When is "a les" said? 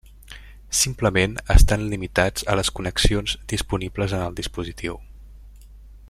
2.53-2.73